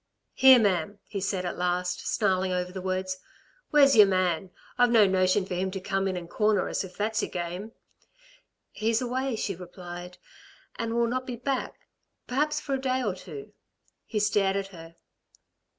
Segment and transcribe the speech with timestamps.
[0.33, 3.19] "Here, ma'am," he said at last, snarling over the words,
[3.69, 4.49] "Where's your man?
[4.75, 7.73] I've no notion for him to come in and corner us if that's your game."
[8.71, 10.17] "He's away," she replied,
[10.75, 11.81] "and will not be back
[12.25, 13.53] perhaps for a day or two."
[14.07, 14.95] He stared at her.